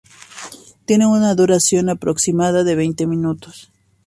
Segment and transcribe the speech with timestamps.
[0.85, 3.71] Tiene una duración aproximada de veinte minutos.